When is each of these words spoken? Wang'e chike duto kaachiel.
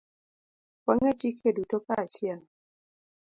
Wang'e 0.85 1.11
chike 1.19 1.49
duto 1.55 1.77
kaachiel. 1.85 2.39